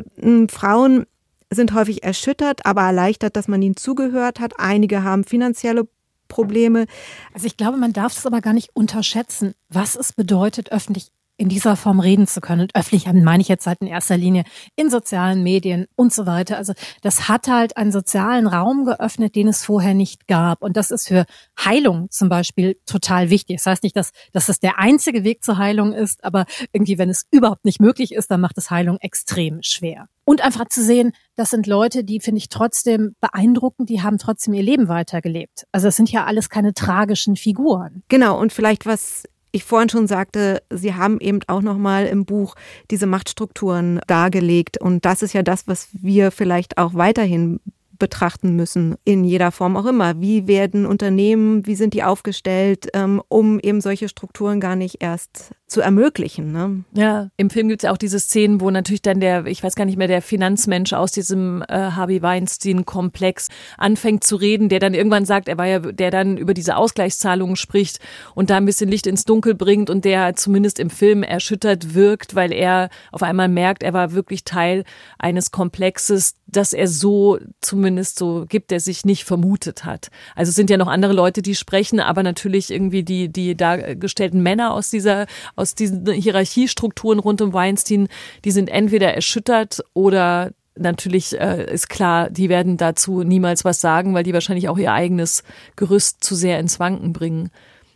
[0.50, 1.06] Frauen
[1.50, 4.54] sind häufig erschüttert, aber erleichtert, dass man ihnen zugehört hat.
[4.58, 5.88] Einige haben finanzielle
[6.28, 6.86] Probleme.
[7.32, 11.48] Also ich glaube, man darf es aber gar nicht unterschätzen, was es bedeutet, öffentlich in
[11.48, 12.62] dieser Form reden zu können.
[12.62, 14.42] Und öffentlich meine ich jetzt halt in erster Linie
[14.76, 16.58] in sozialen Medien und so weiter.
[16.58, 20.62] Also das hat halt einen sozialen Raum geöffnet, den es vorher nicht gab.
[20.62, 21.24] Und das ist für
[21.58, 23.58] Heilung zum Beispiel total wichtig.
[23.58, 27.08] Das heißt nicht, dass, dass das der einzige Weg zur Heilung ist, aber irgendwie, wenn
[27.08, 30.08] es überhaupt nicht möglich ist, dann macht es Heilung extrem schwer.
[30.24, 34.52] Und einfach zu sehen, das sind Leute, die finde ich trotzdem beeindruckend, die haben trotzdem
[34.52, 35.66] ihr Leben weitergelebt.
[35.72, 38.02] Also es sind ja alles keine tragischen Figuren.
[38.08, 39.22] Genau, und vielleicht was
[39.58, 42.54] ich vorhin schon sagte, Sie haben eben auch nochmal im Buch
[42.90, 44.80] diese Machtstrukturen dargelegt.
[44.80, 47.60] Und das ist ja das, was wir vielleicht auch weiterhin
[47.98, 50.20] betrachten müssen, in jeder Form auch immer.
[50.20, 55.52] Wie werden Unternehmen, wie sind die aufgestellt, ähm, um eben solche Strukturen gar nicht erst
[55.68, 56.50] zu ermöglichen.
[56.50, 56.84] Ne?
[56.94, 59.76] Ja, im Film gibt es ja auch diese Szenen, wo natürlich dann der, ich weiß
[59.76, 64.94] gar nicht mehr, der Finanzmensch aus diesem äh, Harvey Weinstein-Komplex anfängt zu reden, der dann
[64.94, 68.00] irgendwann sagt, er war ja, der dann über diese Ausgleichszahlungen spricht
[68.34, 72.34] und da ein bisschen Licht ins Dunkel bringt und der zumindest im Film erschüttert wirkt,
[72.34, 74.84] weil er auf einmal merkt, er war wirklich Teil
[75.18, 80.08] eines Komplexes, dass er so zumindest so gibt, der sich nicht vermutet hat.
[80.34, 84.42] Also es sind ja noch andere Leute, die sprechen, aber natürlich irgendwie die, die dargestellten
[84.42, 85.26] Männer aus dieser
[85.58, 88.08] aus diesen Hierarchiestrukturen rund um Weinstein,
[88.44, 94.14] die sind entweder erschüttert oder natürlich äh, ist klar, die werden dazu niemals was sagen,
[94.14, 95.42] weil die wahrscheinlich auch ihr eigenes
[95.76, 97.50] Gerüst zu sehr ins Wanken bringen.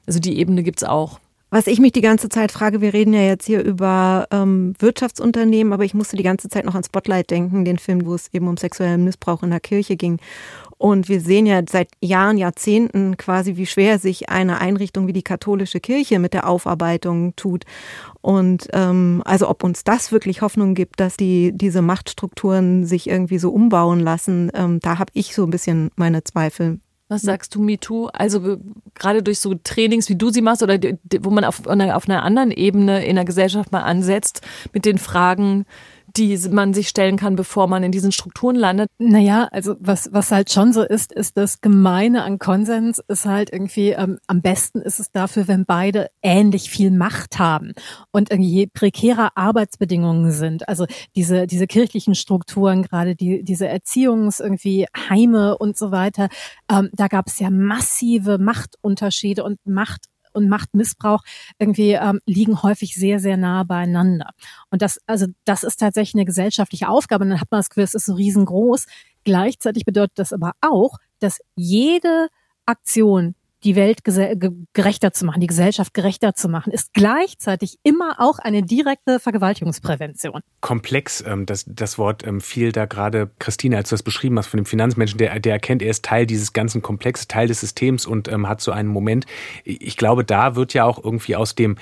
[0.06, 1.20] Also die Ebene gibt's auch.
[1.50, 5.74] Was ich mich die ganze Zeit frage, wir reden ja jetzt hier über ähm, Wirtschaftsunternehmen,
[5.74, 8.48] aber ich musste die ganze Zeit noch an Spotlight denken, den Film, wo es eben
[8.48, 10.18] um sexuellen Missbrauch in der Kirche ging.
[10.82, 15.22] Und wir sehen ja seit Jahren, Jahrzehnten quasi, wie schwer sich eine Einrichtung wie die
[15.22, 17.66] katholische Kirche mit der Aufarbeitung tut.
[18.20, 23.38] Und ähm, also ob uns das wirklich Hoffnung gibt, dass die diese Machtstrukturen sich irgendwie
[23.38, 26.80] so umbauen lassen, ähm, da habe ich so ein bisschen meine Zweifel.
[27.06, 28.08] Was sagst du, MeToo?
[28.12, 28.56] Also
[28.96, 30.80] gerade durch so Trainings, wie du sie machst oder
[31.20, 34.40] wo man auf, auf einer anderen Ebene in der Gesellschaft mal ansetzt
[34.72, 35.64] mit den Fragen,
[36.16, 38.90] die man sich stellen kann, bevor man in diesen Strukturen landet?
[38.98, 43.52] Naja, also was, was halt schon so ist, ist das Gemeine an Konsens ist halt
[43.52, 47.72] irgendwie, ähm, am besten ist es dafür, wenn beide ähnlich viel Macht haben
[48.10, 50.68] und irgendwie prekärer Arbeitsbedingungen sind.
[50.68, 56.28] Also diese, diese kirchlichen Strukturen, gerade die, diese Erziehungs irgendwie Heime und so weiter,
[56.70, 61.22] ähm, da gab es ja massive Machtunterschiede und Macht und Machtmissbrauch
[61.58, 64.30] irgendwie ähm, liegen häufig sehr, sehr nah beieinander.
[64.70, 67.24] Und das, also das ist tatsächlich eine gesellschaftliche Aufgabe.
[67.24, 68.86] Und dann hat man das Gefühl, es ist so riesengroß.
[69.24, 72.28] Gleichzeitig bedeutet das aber auch, dass jede
[72.66, 74.00] Aktion, die Welt
[74.72, 80.40] gerechter zu machen, die Gesellschaft gerechter zu machen, ist gleichzeitig immer auch eine direkte Vergewaltigungsprävention.
[80.60, 84.48] Komplex, ähm, das, das Wort ähm, fiel da gerade, Christine, als du das beschrieben hast
[84.48, 88.06] von dem Finanzmenschen, der, der erkennt, er ist Teil dieses ganzen Komplexes, Teil des Systems
[88.06, 89.26] und ähm, hat so einen Moment.
[89.64, 91.76] Ich glaube, da wird ja auch irgendwie aus dem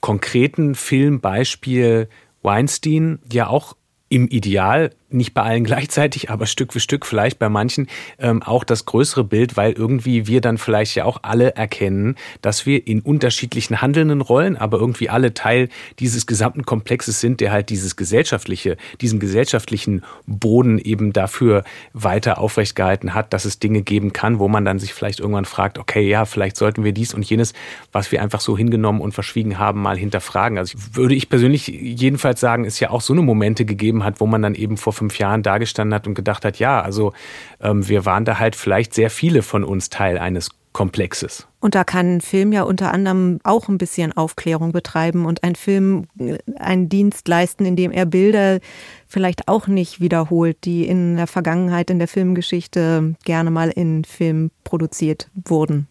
[0.00, 2.08] konkreten Filmbeispiel
[2.42, 3.76] Weinstein ja auch
[4.08, 8.64] im Ideal nicht bei allen gleichzeitig, aber Stück für Stück vielleicht bei manchen ähm, auch
[8.64, 13.00] das größere Bild, weil irgendwie wir dann vielleicht ja auch alle erkennen, dass wir in
[13.00, 15.68] unterschiedlichen handelnden Rollen, aber irgendwie alle Teil
[15.98, 22.70] dieses gesamten Komplexes sind, der halt dieses gesellschaftliche, diesen gesellschaftlichen Boden eben dafür weiter aufrecht
[22.80, 26.24] hat, dass es Dinge geben kann, wo man dann sich vielleicht irgendwann fragt, okay, ja,
[26.24, 27.52] vielleicht sollten wir dies und jenes,
[27.92, 30.58] was wir einfach so hingenommen und verschwiegen haben, mal hinterfragen.
[30.58, 34.26] Also würde ich persönlich jedenfalls sagen, es ja auch so eine Momente gegeben hat, wo
[34.26, 37.12] man dann eben vor fünf Jahren dagestanden hat und gedacht hat, ja, also
[37.60, 41.48] ähm, wir waren da halt vielleicht sehr viele von uns Teil eines Komplexes.
[41.58, 45.56] Und da kann ein Film ja unter anderem auch ein bisschen Aufklärung betreiben und ein
[45.56, 48.60] Film äh, einen Dienst leisten, indem er Bilder
[49.08, 54.50] vielleicht auch nicht wiederholt, die in der Vergangenheit in der Filmgeschichte gerne mal in Film
[54.62, 55.88] produziert wurden.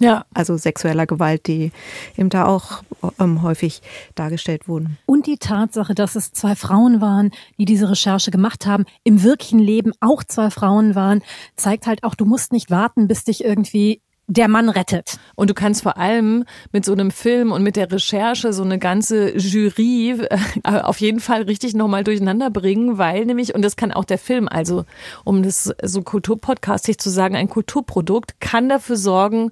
[0.00, 0.24] Ja.
[0.34, 1.72] Also sexueller Gewalt, die
[2.16, 2.82] eben da auch
[3.20, 3.82] ähm, häufig
[4.14, 4.98] dargestellt wurden.
[5.06, 9.58] Und die Tatsache, dass es zwei Frauen waren, die diese Recherche gemacht haben, im wirklichen
[9.58, 11.22] Leben auch zwei Frauen waren,
[11.54, 15.18] zeigt halt auch, du musst nicht warten, bis dich irgendwie der Mann rettet.
[15.34, 18.78] Und du kannst vor allem mit so einem Film und mit der Recherche so eine
[18.78, 23.90] ganze Jury äh, auf jeden Fall richtig nochmal durcheinander bringen, weil nämlich, und das kann
[23.90, 24.84] auch der Film, also
[25.24, 29.50] um das so kulturpodcastig zu sagen, ein Kulturprodukt kann dafür sorgen,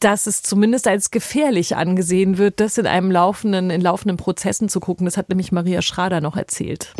[0.00, 4.80] dass es zumindest als gefährlich angesehen wird, das in einem laufenden, in laufenden Prozessen zu
[4.80, 5.04] gucken.
[5.04, 6.94] Das hat nämlich Maria Schrader noch erzählt.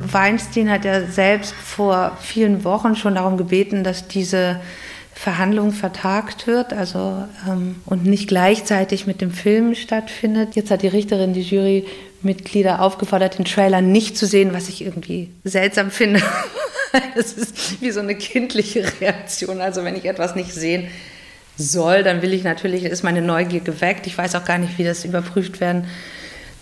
[0.00, 4.60] Weinstein hat ja selbst vor vielen Wochen schon darum gebeten, dass diese
[5.12, 10.54] Verhandlung vertagt wird, also ähm, und nicht gleichzeitig mit dem Film stattfindet.
[10.54, 15.30] Jetzt hat die Richterin die Jurymitglieder aufgefordert, den Trailer nicht zu sehen, was ich irgendwie
[15.44, 16.22] seltsam finde.
[17.14, 19.60] Das ist wie so eine kindliche Reaktion.
[19.60, 20.88] Also wenn ich etwas nicht sehen
[21.58, 24.06] soll, dann will ich natürlich, ist meine Neugier geweckt.
[24.06, 25.86] Ich weiß auch gar nicht, wie das überprüft werden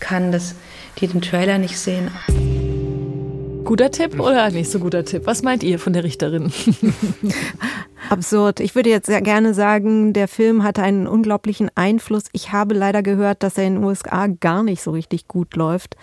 [0.00, 0.56] kann, dass
[0.98, 2.10] die den Trailer nicht sehen.
[3.64, 5.22] Guter Tipp oder nicht so guter Tipp?
[5.26, 6.52] Was meint ihr von der Richterin?
[8.08, 8.60] Absurd.
[8.60, 12.24] Ich würde jetzt sehr gerne sagen, der Film hatte einen unglaublichen Einfluss.
[12.32, 15.96] Ich habe leider gehört, dass er in den USA gar nicht so richtig gut läuft.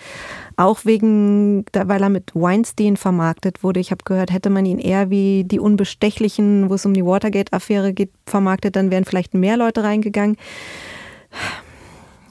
[0.55, 3.79] Auch wegen, weil er mit Weinstein vermarktet wurde.
[3.79, 7.93] Ich habe gehört, hätte man ihn eher wie die Unbestechlichen, wo es um die Watergate-Affäre
[7.93, 10.37] geht, vermarktet, dann wären vielleicht mehr Leute reingegangen.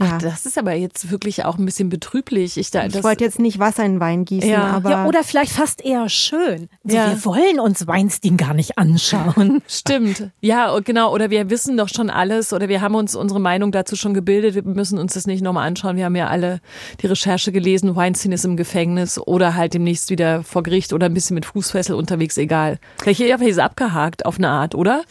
[0.02, 2.56] Ach, das ist aber jetzt wirklich auch ein bisschen betrüblich.
[2.56, 4.64] Ich, da, ich wollte jetzt nicht Wasser in Wein gießen, Ja.
[4.64, 6.68] aber Ja, oder vielleicht fast eher schön.
[6.84, 7.10] So, Ja.
[7.10, 9.62] Wir wollen uns Weinstein gar nicht anschauen.
[9.68, 10.30] Stimmt.
[10.40, 11.12] Ja, und genau.
[11.12, 14.54] Oder wir wissen doch schon alles oder wir haben uns unsere Meinung dazu schon gebildet.
[14.54, 15.96] Wir müssen uns das nicht nochmal anschauen.
[15.96, 16.60] Wir haben ja alle
[17.00, 17.94] die Recherche gelesen.
[17.96, 21.94] Weinstein ist im Gefängnis oder halt demnächst wieder vor Gericht oder ein bisschen mit Fußfessel
[21.94, 22.78] unterwegs, egal.
[23.02, 25.02] Vielleicht hier ist abgehakt auf eine Art, oder?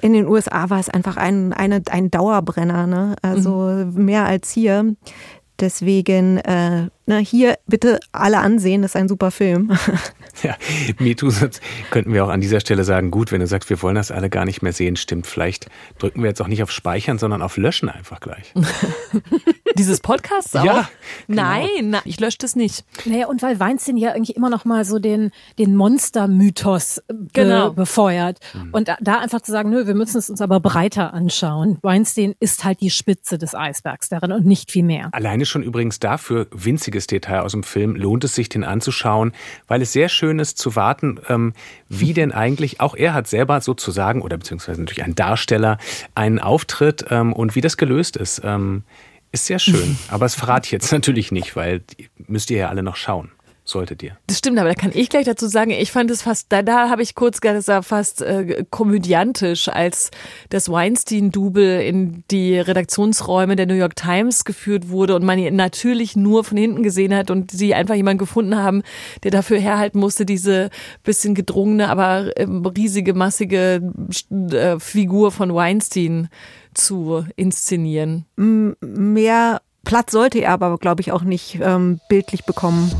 [0.00, 3.16] In den USA war es einfach ein, eine, ein Dauerbrenner, ne?
[3.22, 4.94] also mehr als hier.
[5.60, 9.72] Deswegen, äh, na, hier bitte alle ansehen, das ist ein super Film.
[10.42, 10.56] Ja,
[10.98, 11.30] MeToo
[11.92, 14.28] könnten wir auch an dieser Stelle sagen, gut, wenn du sagst, wir wollen das alle
[14.28, 15.68] gar nicht mehr sehen, stimmt, vielleicht
[16.00, 18.52] drücken wir jetzt auch nicht auf Speichern, sondern auf Löschen einfach gleich.
[19.78, 20.64] Dieses Podcast auch?
[20.64, 20.88] Ja,
[21.28, 21.42] genau.
[21.42, 22.84] Nein, ich lösche das nicht.
[23.04, 27.70] Naja, und weil Weinstein ja irgendwie immer noch mal so den, den Monster-Mythos be Genau.
[27.72, 28.38] befeuert.
[28.72, 31.78] Und da, einfach zu sagen, nö, wir müssen es uns aber breiter anschauen.
[31.82, 35.10] Weinstein ist halt die Spitze des Eisbergs darin und nicht viel mehr.
[35.12, 36.46] Alleine schon übrigens dafür,
[36.94, 39.32] winziges Detail aus dem Film, lohnt es sich, den anzuschauen,
[39.66, 41.52] weil es sehr schön ist zu warten, ähm,
[41.88, 45.78] wie denn eigentlich, auch er hat selber sozusagen, oder beziehungsweise natürlich ein Darsteller,
[46.14, 48.40] einen Auftritt ähm, und wie das gelöst ist.
[48.44, 48.84] Ähm,
[49.32, 49.98] ist sehr schön.
[50.08, 51.82] Aber es verrate ich jetzt natürlich nicht, weil
[52.28, 53.32] müsst ihr ja alle noch schauen.
[53.66, 54.18] Solltet ihr.
[54.26, 56.90] Das stimmt, aber da kann ich gleich dazu sagen, ich fand es fast, da, da
[56.90, 60.10] habe ich kurz gesagt, fast äh, komödiantisch, als
[60.50, 66.14] das Weinstein-Double in die Redaktionsräume der New York Times geführt wurde und man ihn natürlich
[66.14, 68.82] nur von hinten gesehen hat und sie einfach jemanden gefunden haben,
[69.22, 70.68] der dafür herhalten musste, diese
[71.02, 73.80] bisschen gedrungene, aber ähm, riesige, massige
[74.50, 76.28] äh, Figur von Weinstein
[76.74, 78.26] zu inszenieren.
[78.36, 82.90] mehr Platz sollte er aber, glaube ich, auch nicht ähm, bildlich bekommen.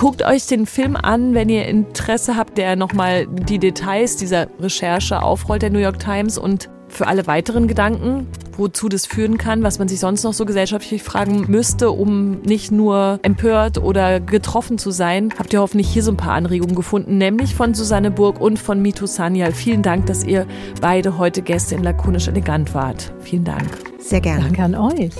[0.00, 5.20] Guckt euch den Film an, wenn ihr Interesse habt, der nochmal die Details dieser Recherche
[5.20, 6.38] aufrollt, der New York Times.
[6.38, 10.46] Und für alle weiteren Gedanken, wozu das führen kann, was man sich sonst noch so
[10.46, 16.02] gesellschaftlich fragen müsste, um nicht nur empört oder getroffen zu sein, habt ihr hoffentlich hier
[16.02, 19.52] so ein paar Anregungen gefunden, nämlich von Susanne Burg und von Mito Sanyal.
[19.52, 20.46] Vielen Dank, dass ihr
[20.80, 23.12] beide heute Gäste in Lakonisch Elegant wart.
[23.20, 23.89] Vielen Dank.
[24.10, 24.42] Sehr gerne.
[24.42, 25.12] Danke an euch.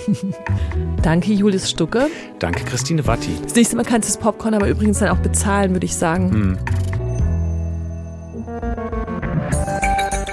[1.03, 2.09] Danke, Julius Stucke.
[2.41, 3.31] Danke, Christine Watti.
[3.45, 6.59] Das nächste Mal kannst du das Popcorn aber übrigens dann auch bezahlen, würde ich sagen.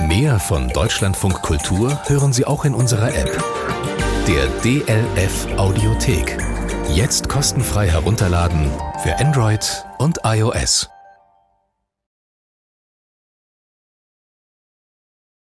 [0.07, 3.43] Mehr von Deutschlandfunk Kultur hören Sie auch in unserer App.
[4.27, 6.39] Der DLF Audiothek.
[6.95, 8.71] Jetzt kostenfrei herunterladen
[9.03, 10.89] für Android und iOS.